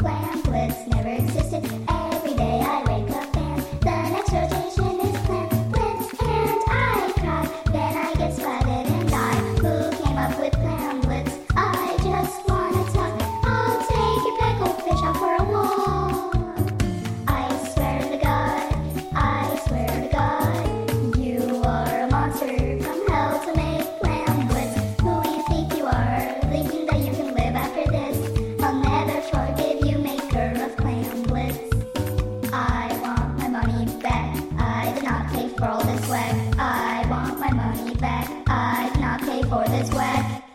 [0.00, 2.09] Square words never existed.
[35.60, 36.54] roll this whack.
[36.58, 38.28] I want my money back.
[38.46, 40.49] I cannot pay for this whack.